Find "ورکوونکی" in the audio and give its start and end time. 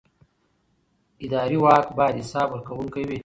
2.51-3.03